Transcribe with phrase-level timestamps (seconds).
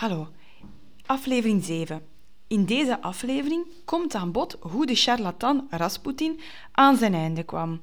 [0.00, 0.28] Hallo,
[1.06, 2.02] aflevering 7.
[2.48, 6.40] In deze aflevering komt aan bod hoe de charlatan Rasputin
[6.72, 7.80] aan zijn einde kwam.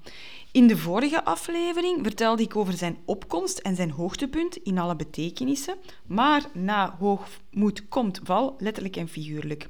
[0.51, 5.75] In de vorige aflevering vertelde ik over zijn opkomst en zijn hoogtepunt in alle betekenissen,
[6.05, 9.69] maar na hoogmoed komt val, letterlijk en figuurlijk.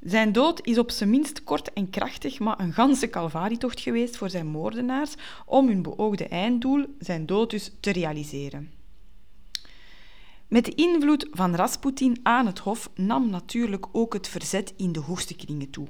[0.00, 4.30] Zijn dood is op zijn minst kort en krachtig, maar een ganse calvarietocht geweest voor
[4.30, 5.14] zijn moordenaars
[5.46, 8.77] om hun beoogde einddoel, zijn dood dus, te realiseren.
[10.48, 15.00] Met de invloed van Rasputin aan het hof nam natuurlijk ook het verzet in de
[15.00, 15.86] hoogste kringen toe.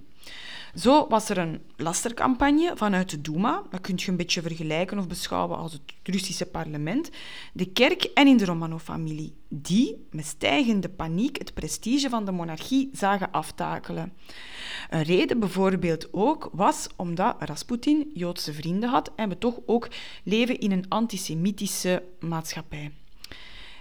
[0.74, 5.06] Zo was er een lastercampagne vanuit de Duma, dat kun je een beetje vergelijken of
[5.06, 7.10] beschouwen als het Russische parlement,
[7.52, 12.90] de kerk en in de Romanov-familie, die met stijgende paniek het prestige van de monarchie
[12.92, 14.12] zagen aftakelen.
[14.90, 19.88] Een reden bijvoorbeeld ook was omdat Rasputin Joodse vrienden had en we toch ook
[20.24, 22.92] leven in een antisemitische maatschappij.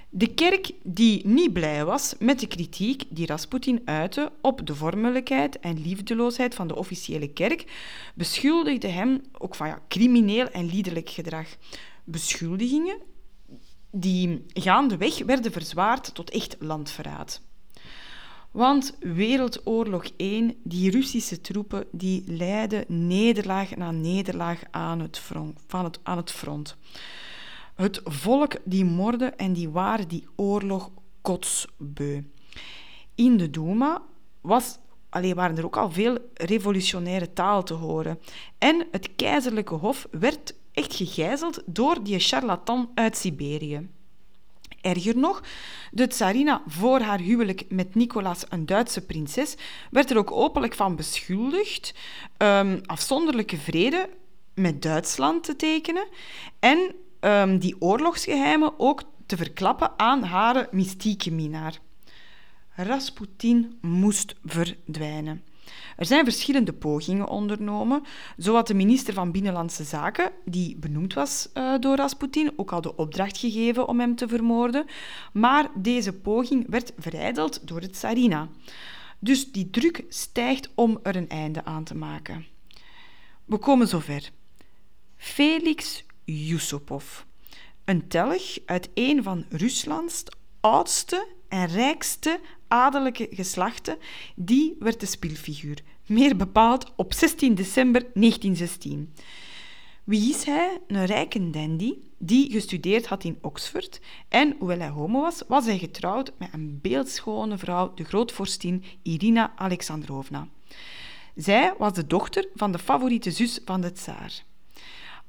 [0.10, 5.60] De kerk die niet blij was met de kritiek die Rasputin uitte op de vormelijkheid
[5.60, 7.66] en liefdeloosheid van de officiële kerk,
[8.16, 11.48] beschuldigde hem ook van ja, crimineel en liederlijk gedrag.
[12.04, 12.98] Beschuldigingen
[13.92, 17.42] die gaandeweg werden verzwaard tot echt landverraad.
[18.52, 25.60] Want Wereldoorlog I, die Russische troepen, die leidden nederlaag na nederlaag aan het front.
[25.68, 26.78] Van het, aan het front.
[27.78, 32.24] Het volk die morde en die waren die oorlog kotsbeu.
[33.16, 34.02] In de Duma
[34.42, 34.78] was,
[35.10, 38.20] allee, waren er ook al veel revolutionaire taal te horen.
[38.58, 43.90] En het keizerlijke hof werd echt gegijzeld door die charlatan uit Siberië.
[44.82, 45.44] Erger nog,
[45.92, 49.56] de tsarina voor haar huwelijk met Nicolaas, een Duitse prinses,
[49.92, 51.94] werd er ook openlijk van beschuldigd
[52.38, 54.10] um, afzonderlijke vrede
[54.54, 56.08] met Duitsland te tekenen
[56.60, 56.96] en
[57.28, 61.80] um, die oorlogsgeheimen ook te verklappen aan haar mystieke minnaar.
[62.76, 65.44] Rasputin moest verdwijnen.
[65.98, 68.04] Er zijn verschillende pogingen ondernomen.
[68.38, 72.96] Zo de minister van Binnenlandse Zaken, die benoemd was uh, door Rasputin, ook al de
[72.96, 74.86] opdracht gegeven om hem te vermoorden.
[75.34, 78.50] Maar deze poging werd verijdeld door het Tsarina.
[79.20, 82.46] Dus die druk stijgt om er een einde aan te maken.
[83.46, 84.30] We komen zover.
[85.18, 87.24] Felix Yusupov.
[87.86, 90.24] Een telg uit een van Ruslands
[90.60, 93.98] oudste en rijkste adellijke geslachten,
[94.36, 99.14] die werd de speelfiguur, meer bepaald op 16 december 1916.
[100.04, 100.82] Wie is hij?
[100.88, 105.78] Een rijke dandy die gestudeerd had in Oxford en, hoewel hij homo was, was hij
[105.78, 110.48] getrouwd met een beeldschone vrouw, de grootvorstin Irina Alexandrovna.
[111.36, 114.44] Zij was de dochter van de favoriete zus van de tsaar.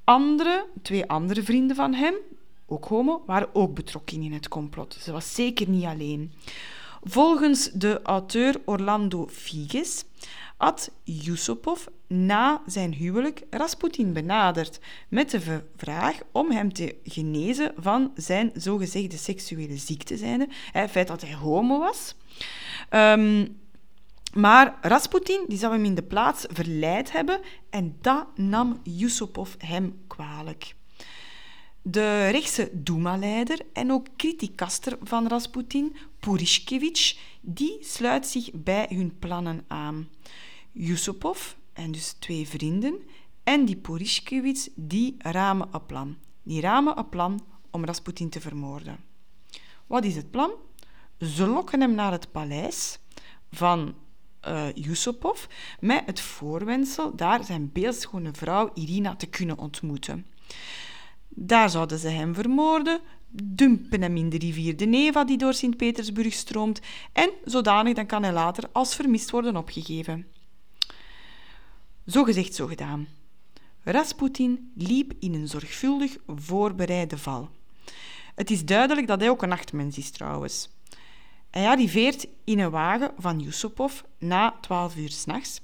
[0.08, 2.14] Andere, twee andere vrienden van hem,
[2.66, 4.96] ook homo, waren ook betrokken in het complot.
[5.00, 6.32] Ze was zeker niet alleen.
[7.02, 10.04] Volgens de auteur Orlando Figes
[10.56, 18.12] had Yusupov na zijn huwelijk Rasputin benaderd met de vraag om hem te genezen van
[18.14, 22.14] zijn zogezegde seksuele ziekte zijnde, het feit dat hij homo was.
[22.90, 23.58] Um,
[24.38, 27.40] maar Rasputin die zou hem in de plaats verleid hebben
[27.70, 30.74] en dat nam Yusupov hem kwalijk.
[31.82, 39.64] De rechtse Duma-leider en ook criticaster van Rasputin, Purishkevich, die sluit zich bij hun plannen
[39.68, 40.08] aan.
[40.72, 42.98] Yusupov en dus twee vrienden
[43.42, 46.16] en die Purishkevich die ramen een plan.
[46.42, 48.98] Die ramen een plan om Rasputin te vermoorden.
[49.86, 50.50] Wat is het plan?
[51.18, 52.98] Ze lokken hem naar het paleis
[53.50, 53.94] van
[54.46, 55.44] uh, Yusupov
[55.80, 60.26] met het voorwendsel daar zijn beeldschone vrouw Irina te kunnen ontmoeten.
[61.28, 63.00] Daar zouden ze hem vermoorden,
[63.30, 66.80] dumpen hem in de rivier de Neva die door Sint-Petersburg stroomt
[67.12, 70.26] en zodanig dan kan hij later als vermist worden opgegeven.
[72.06, 73.08] Zo gezegd, zo gedaan.
[73.82, 77.50] Rasputin liep in een zorgvuldig voorbereide val.
[78.34, 80.68] Het is duidelijk dat hij ook een nachtmens is trouwens.
[81.50, 85.60] Hij arriveert in een wagen van Yusupov na twaalf uur s'nachts.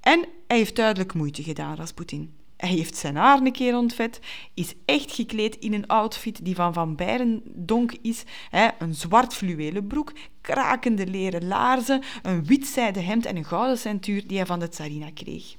[0.00, 2.34] En hij heeft duidelijk moeite gedaan, Rasputin.
[2.56, 4.20] Hij heeft zijn haar een keer ontvet,
[4.54, 8.22] is echt gekleed in een outfit die van Van Beirendonk is.
[8.50, 13.78] Hè, een zwart fluwelen broek, krakende leren laarzen, een wit zijden hemd en een gouden
[13.78, 15.56] centuur die hij van de tsarina kreeg.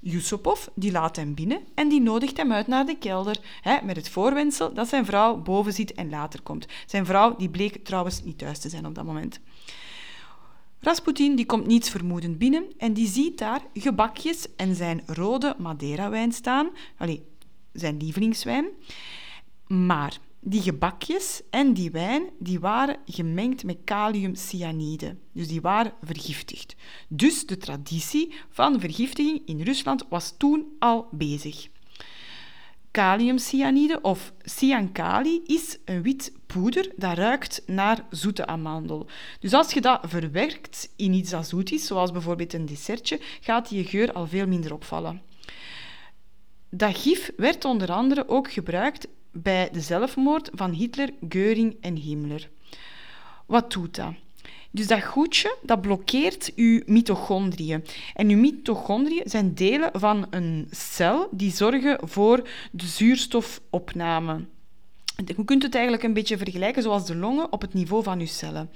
[0.00, 3.96] Yusupov die laat hem binnen en die nodigt hem uit naar de kelder, hè, met
[3.96, 6.66] het voorwendsel dat zijn vrouw boven zit en later komt.
[6.86, 9.40] Zijn vrouw die bleek trouwens niet thuis te zijn op dat moment.
[10.80, 16.32] Rasputin die komt niets vermoedend binnen en die ziet daar gebakjes en zijn rode Madeira-wijn
[16.32, 16.70] staan,
[17.72, 18.66] zijn lievelingswijn.
[19.66, 25.16] Maar die gebakjes en die wijn die waren gemengd met kaliumcyanide.
[25.32, 26.76] Dus die waren vergiftigd.
[27.08, 31.68] Dus de traditie van vergiftiging in Rusland was toen al bezig.
[32.90, 39.06] Kaliumcyanide of cyankali is een wit poeder dat ruikt naar zoete amandel.
[39.40, 43.68] Dus als je dat verwerkt in iets dat zoet is, zoals bijvoorbeeld een dessertje, gaat
[43.68, 45.22] die geur al veel minder opvallen.
[46.70, 52.48] Dat gif werd onder andere ook gebruikt bij de zelfmoord van Hitler, Geuring en Himmler.
[53.46, 54.12] Wat doet dat?
[54.70, 57.84] Dus dat goedje dat blokkeert uw mitochondriën.
[58.14, 64.44] En uw mitochondriën zijn delen van een cel die zorgen voor de zuurstofopname.
[65.26, 68.26] Je kunt het eigenlijk een beetje vergelijken zoals de longen op het niveau van uw
[68.26, 68.70] cellen.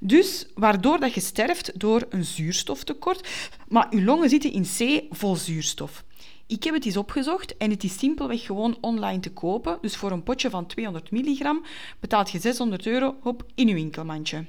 [0.00, 3.28] Dus waardoor dat je sterft door een zuurstoftekort,
[3.68, 6.04] maar uw longen zitten in C vol zuurstof.
[6.46, 9.78] Ik heb het eens opgezocht en het is simpelweg gewoon online te kopen.
[9.80, 11.64] Dus voor een potje van 200 milligram
[12.00, 14.46] betaalt je 600 euro op in je winkelmandje.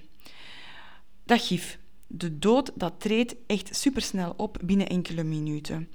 [1.23, 1.77] Dat gif,
[2.07, 5.89] de dood, dat treedt echt supersnel op binnen enkele minuten.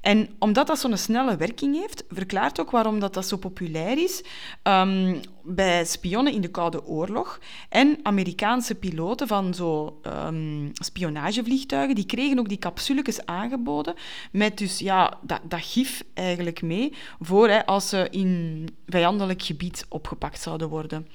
[0.00, 4.24] En omdat dat zo'n snelle werking heeft, verklaart ook waarom dat, dat zo populair is
[4.62, 7.40] um, bij spionnen in de Koude Oorlog.
[7.68, 13.94] En Amerikaanse piloten van zo um, spionagevliegtuigen, die kregen ook die capsuletjes aangeboden
[14.32, 19.86] met dus ja, dat, dat gif eigenlijk mee voor hè, als ze in vijandelijk gebied
[19.88, 21.06] opgepakt zouden worden.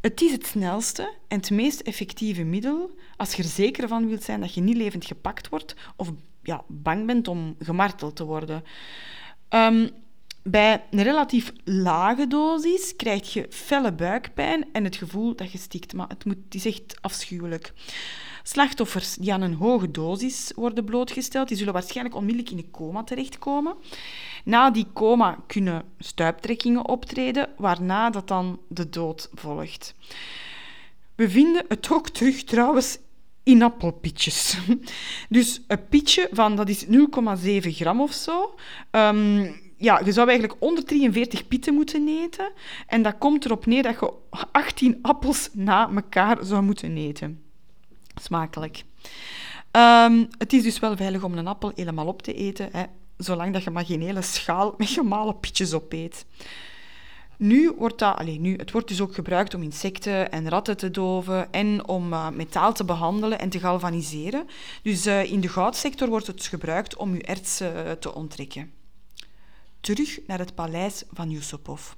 [0.00, 4.22] Het is het snelste en het meest effectieve middel als je er zeker van wilt
[4.22, 6.12] zijn dat je niet levend gepakt wordt of
[6.42, 8.64] ja, bang bent om gemarteld te worden.
[9.48, 9.90] Um,
[10.42, 15.92] bij een relatief lage dosis krijg je felle buikpijn en het gevoel dat je stikt.
[15.92, 17.72] Maar het, moet, het is echt afschuwelijk.
[18.42, 23.04] Slachtoffers die aan een hoge dosis worden blootgesteld, die zullen waarschijnlijk onmiddellijk in een coma
[23.04, 23.74] terechtkomen.
[24.44, 29.94] Na die coma kunnen stuiptrekkingen optreden, waarna dat dan de dood volgt.
[31.14, 32.98] We vinden het ook terug trouwens
[33.42, 34.58] in appelpietjes.
[35.28, 36.90] Dus een pietje van, dat is 0,7
[37.60, 38.54] gram of zo.
[38.90, 42.52] Um, ja, je zou eigenlijk 143 pieten moeten eten.
[42.86, 44.12] En dat komt erop neer dat je
[44.52, 47.49] 18 appels na elkaar zou moeten eten.
[48.14, 48.84] Smakelijk.
[49.72, 52.84] Um, het is dus wel veilig om een appel helemaal op te eten, hè,
[53.16, 56.24] zolang dat je maar geen hele schaal met gemalen pietjes opeet.
[57.36, 60.90] Nu wordt dat, allez, nu, het wordt dus ook gebruikt om insecten en ratten te
[60.90, 64.46] doven en om uh, metaal te behandelen en te galvaniseren.
[64.82, 68.72] Dus uh, in de goudsector wordt het gebruikt om je ertsen uh, te onttrekken.
[69.80, 71.92] Terug naar het paleis van Yusupov.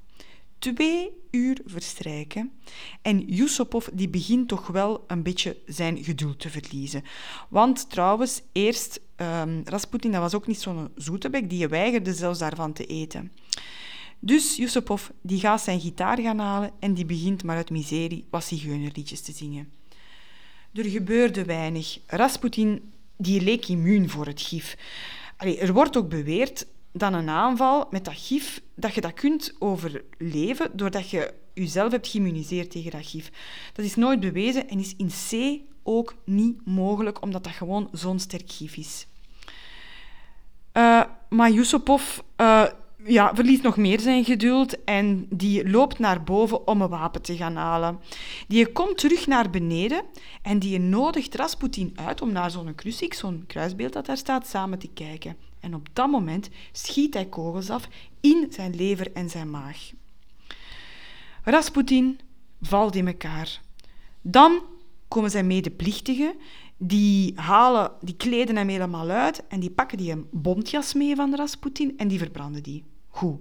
[0.62, 2.52] Twee uur verstrijken
[3.00, 7.04] en Yusupov die begint toch wel een beetje zijn geduld te verliezen.
[7.48, 12.72] Want trouwens, eerst um, Rasputin, dat was ook niet zo'n zoetebek, die weigerde zelfs daarvan
[12.72, 13.32] te eten.
[14.18, 18.44] Dus Yusupov die gaat zijn gitaar gaan halen en die begint maar uit miserie wat
[18.44, 19.72] zigeunerliedjes te zingen.
[20.72, 21.98] Er gebeurde weinig.
[22.06, 24.76] Rasputin die leek immuun voor het gif.
[25.36, 29.54] Allee, er wordt ook beweerd dat een aanval met dat gif, dat je dat kunt
[29.58, 33.30] overleven doordat je jezelf hebt geïmmuniseerd tegen dat gif.
[33.72, 38.18] Dat is nooit bewezen en is in C ook niet mogelijk, omdat dat gewoon zo'n
[38.18, 39.06] sterk gif is.
[40.72, 42.66] Uh, maar Yusupov uh,
[43.06, 47.36] ja, verliest nog meer zijn geduld en die loopt naar boven om een wapen te
[47.36, 48.00] gaan halen.
[48.48, 50.02] Die komt terug naar beneden
[50.42, 54.78] en die nodigt Rasputin uit om naar zo'n crucix, zo'n kruisbeeld dat daar staat, samen
[54.78, 55.36] te kijken.
[55.60, 57.88] En op dat moment schiet hij kogels af
[58.20, 59.90] in zijn lever en zijn maag.
[61.44, 62.18] Rasputin
[62.60, 63.60] valt in elkaar.
[64.20, 64.60] Dan
[65.08, 66.34] komen zijn medeplichtigen
[66.76, 71.34] die, halen, die kleden hem helemaal uit en die pakken die een bontjas mee van
[71.34, 72.84] Rasputin en die verbranden die.
[73.12, 73.40] Goed.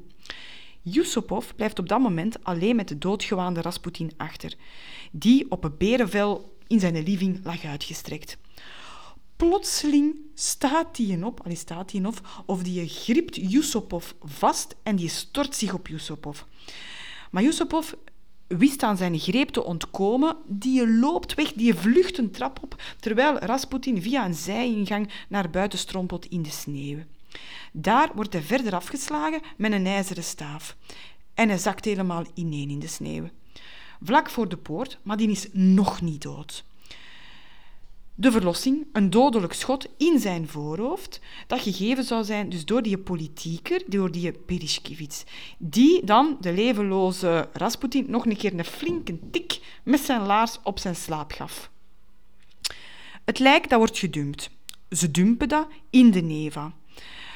[0.81, 4.55] Yusupov blijft op dat moment alleen met de doodgewaande Rasputin achter,
[5.11, 8.37] die op een berenvel in zijn living lag uitgestrekt.
[9.35, 11.93] Plotseling staat hij op, staat
[12.45, 16.41] of die gript Yusupov vast en die stort zich op Yusupov.
[17.31, 17.91] Maar Yusupov
[18.47, 23.37] wist aan zijn greep te ontkomen, die loopt weg, die vlucht een trap op, terwijl
[23.37, 26.99] Rasputin via een zijingang naar buiten strompelt in de sneeuw.
[27.71, 30.75] Daar wordt hij verder afgeslagen met een ijzeren staaf.
[31.33, 33.29] En hij zakt helemaal ineen in de sneeuw.
[34.03, 36.63] Vlak voor de poort, maar die is nog niet dood.
[38.15, 42.97] De verlossing, een dodelijk schot in zijn voorhoofd, dat gegeven zou zijn dus door die
[42.97, 45.23] politieker, door die Perishkevits,
[45.57, 50.79] die dan de levenloze Rasputin nog een keer een flinke tik met zijn laars op
[50.79, 51.71] zijn slaap gaf.
[53.25, 54.49] Het lijk dat wordt gedumpt.
[54.89, 56.73] Ze dumpen dat in de Neva.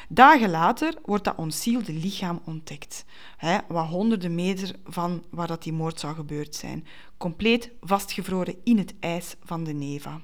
[0.10, 3.06] Dagen later wordt dat ontzielde lichaam ontdekt,
[3.38, 8.78] hè, wat honderden meter van waar dat die moord zou gebeurd zijn, compleet vastgevroren in
[8.78, 10.22] het ijs van de Neva.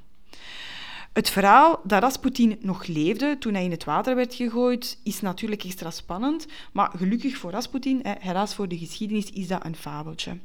[1.14, 5.64] Het verhaal dat Rasputin nog leefde toen hij in het water werd gegooid, is natuurlijk
[5.64, 6.48] extra spannend.
[6.74, 10.38] Maar gelukkig voor Rasputin, helaas voor de geschiedenis, is dat een fabeltje.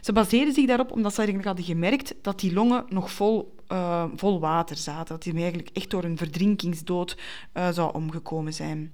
[0.00, 4.04] Ze baseerden zich daarop omdat ze eigenlijk hadden gemerkt dat die longen nog vol, uh,
[4.16, 5.14] vol water zaten.
[5.14, 7.16] Dat hij eigenlijk echt door een verdrinkingsdood
[7.54, 8.92] uh, zou omgekomen zijn.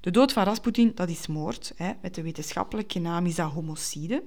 [0.00, 1.72] De dood van Rasputin, dat is moord.
[1.76, 1.92] Hè.
[2.02, 4.22] Met de wetenschappelijke naam is dat homicide.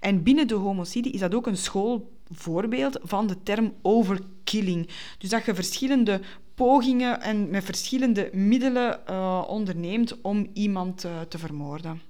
[0.00, 4.88] En binnen de homicide is dat ook een schoolvoorbeeld van de term overkilling.
[5.18, 6.20] Dus dat je verschillende
[6.54, 12.09] pogingen en met verschillende middelen uh, onderneemt om iemand te vermoorden.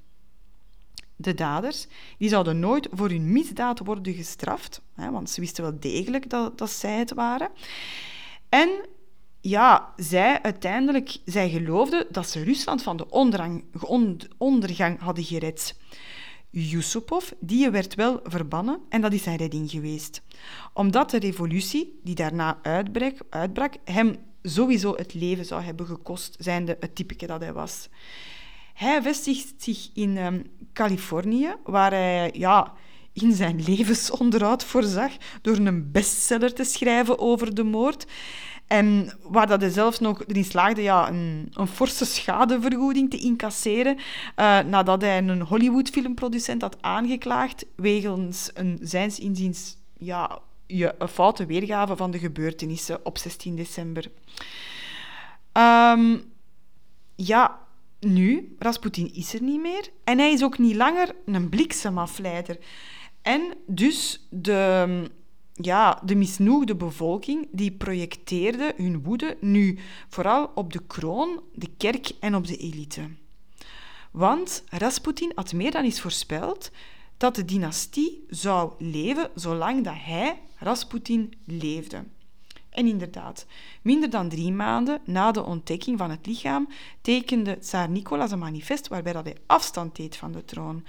[1.20, 1.86] De daders
[2.18, 6.58] die zouden nooit voor hun misdaad worden gestraft, hè, want ze wisten wel degelijk dat,
[6.58, 7.48] dat zij het waren.
[8.48, 8.68] En
[9.40, 13.64] ja, zij uiteindelijk, zij geloofden dat ze Rusland van de ondergang,
[14.38, 15.76] ondergang hadden gered.
[16.50, 20.22] Yusupov, die werd wel verbannen en dat is zijn redding geweest.
[20.72, 26.76] Omdat de revolutie die daarna uitbrak, uitbrak hem sowieso het leven zou hebben gekost, zijnde
[26.80, 27.88] het typeke dat hij was.
[28.80, 32.72] Hij vestigt zich in um, Californië, waar hij ja,
[33.12, 38.06] in zijn levensonderhoud voorzag door een bestseller te schrijven over de moord.
[38.66, 43.96] En waar dat hij zelfs nog erin slaagde ja, een, een forse schadevergoeding te incasseren
[43.96, 51.46] uh, nadat hij een Hollywood-filmproducent had aangeklaagd wegens een zijns inziens ja, je, een foute
[51.46, 54.10] weergave van de gebeurtenissen op 16 december.
[55.52, 56.32] Um,
[57.14, 57.59] ja,
[58.00, 62.58] nu, Rasputin is er niet meer en hij is ook niet langer een bliksemafleider.
[63.22, 65.10] En dus de,
[65.52, 69.78] ja, de misnoegde bevolking die projecteerde hun woede nu
[70.08, 73.08] vooral op de kroon, de kerk en op de elite.
[74.10, 76.70] Want Rasputin had meer dan eens voorspeld
[77.16, 82.04] dat de dynastie zou leven zolang dat hij, Rasputin, leefde.
[82.70, 83.46] En inderdaad,
[83.82, 86.68] minder dan drie maanden na de ontdekking van het lichaam
[87.00, 90.84] tekende Tsar Nicolas een manifest waarbij dat hij afstand deed van de troon.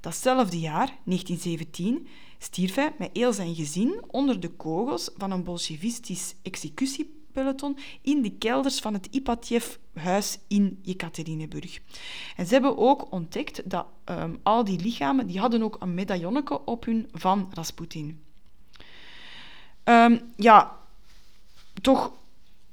[0.00, 2.06] Datzelfde jaar, 1917,
[2.38, 8.30] stierf hij met heel zijn gezin onder de kogels van een bolsjevistisch executiepeloton in de
[8.30, 11.80] kelders van het Ipatjev-huis in Jekaterinburg.
[12.36, 16.66] En ze hebben ook ontdekt dat um, al die lichamen die hadden ook een medaillonnetje
[16.66, 18.24] op hun van Rasputin.
[19.84, 20.79] Um, ja,
[21.80, 22.12] toch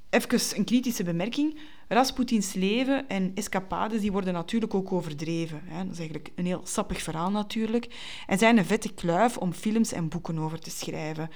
[0.09, 1.59] even een kritische bemerking.
[1.87, 5.61] Rasputins leven en escapades die worden natuurlijk ook overdreven.
[5.65, 5.83] Hè.
[5.83, 7.95] Dat is eigenlijk een heel sappig verhaal natuurlijk.
[8.27, 11.29] En zijn een vette kluif om films en boeken over te schrijven.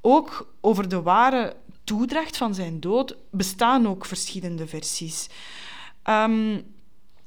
[0.00, 5.28] Ook over de ware toedracht van zijn dood bestaan ook verschillende versies.
[6.04, 6.64] Um,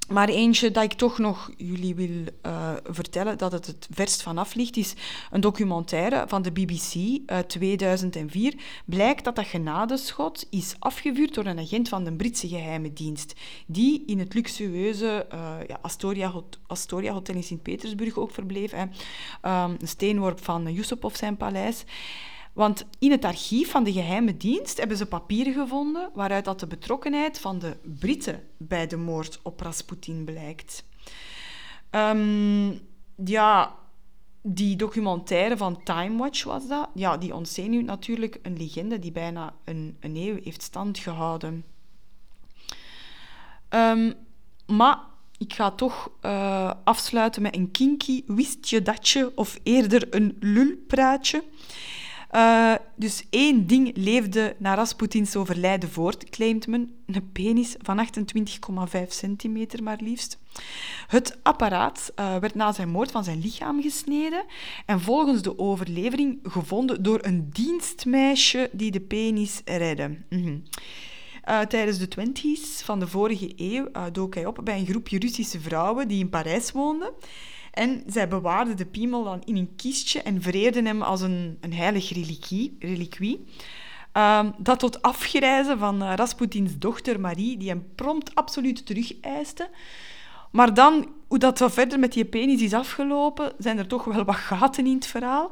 [0.07, 4.55] maar eentje dat ik toch nog jullie wil uh, vertellen, dat het het verst vanaf
[4.55, 4.93] ligt, is
[5.31, 8.53] een documentaire van de BBC uit 2004.
[8.85, 13.33] Blijkt dat dat genadeschot is afgevuurd door een agent van de Britse geheime dienst,
[13.65, 16.33] die in het luxueuze uh, ja, Astoria,
[16.67, 18.71] Astoria, Hotel in Sint-Petersburg ook verbleef.
[18.71, 18.81] Hè.
[18.83, 21.83] Um, een steenworp van Yusupov zijn paleis.
[22.55, 26.67] Want in het archief van de geheime dienst hebben ze papieren gevonden waaruit dat de
[26.67, 30.85] betrokkenheid van de Britten bij de moord op Rasputin blijkt.
[31.91, 32.79] Um,
[33.25, 33.75] ja,
[34.41, 36.89] die documentaire van Time Watch was dat.
[36.93, 41.65] Ja, die ontzenuwt natuurlijk een legende die bijna een, een eeuw heeft stand gehouden.
[43.69, 44.13] Um,
[44.65, 44.99] maar
[45.37, 51.43] ik ga toch uh, afsluiten met een kinky wist je datje of eerder een lulpraatje.
[52.35, 56.95] Uh, dus één ding leefde na Rasputins overlijden voort, claimt men.
[57.05, 58.07] Een penis van
[58.87, 60.39] 28,5 centimeter maar liefst.
[61.07, 64.45] Het apparaat uh, werd na zijn moord van zijn lichaam gesneden
[64.85, 70.17] en volgens de overlevering gevonden door een dienstmeisje die de penis redde.
[70.29, 70.63] -hmm.
[71.49, 75.59] uh, tijdens de twenties van de vorige eeuw dook hij op bij een groepje Russische
[75.59, 77.11] vrouwen die in Parijs woonden.
[77.75, 81.73] En zij bewaarden de piemel dan in een kistje en vereerden hem als een, een
[81.73, 82.75] heilig reliquie.
[82.79, 83.45] reliquie.
[84.13, 89.69] Um, dat tot afgrijzen van uh, Rasputins dochter Marie, die hem prompt absoluut terug eiste.
[90.51, 94.23] Maar dan hoe dat zo verder met die penis is afgelopen, zijn er toch wel
[94.23, 95.51] wat gaten in het verhaal.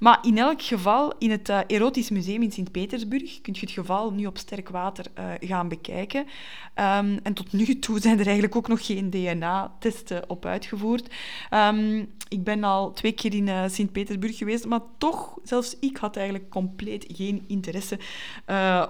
[0.00, 4.12] Maar in elk geval, in het uh, Erotisch Museum in Sint-Petersburg kun je het geval
[4.12, 6.20] nu op sterk water uh, gaan bekijken.
[6.20, 11.14] Um, en tot nu toe zijn er eigenlijk ook nog geen DNA-testen op uitgevoerd.
[11.50, 16.16] Um, ik ben al twee keer in uh, Sint-Petersburg geweest, maar toch, zelfs ik had
[16.16, 17.98] eigenlijk compleet geen interesse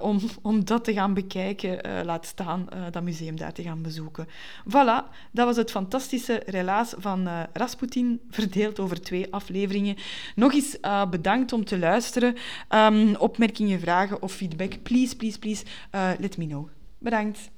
[0.00, 4.26] om, om dat te gaan bekijken, laat staan dat museum daar te gaan bezoeken.
[4.68, 9.96] Voilà, dat was het fantastische relaas van Rasputin, verdeeld over twee afleveringen.
[10.34, 10.76] Nog eens
[11.08, 12.36] bedankt om te luisteren.
[12.68, 15.64] Um, opmerkingen, vragen of feedback, please, please, please,
[15.94, 16.68] uh, let me know.
[16.98, 17.50] Bedankt.